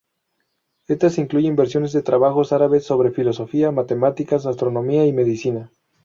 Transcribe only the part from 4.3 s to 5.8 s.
astronomía y medicina.